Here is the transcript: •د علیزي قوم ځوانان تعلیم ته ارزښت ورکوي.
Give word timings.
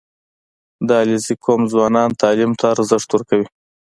•د 0.87 0.89
علیزي 1.01 1.33
قوم 1.45 1.61
ځوانان 1.71 2.09
تعلیم 2.21 2.51
ته 2.59 2.65
ارزښت 2.73 3.09
ورکوي. 3.11 3.47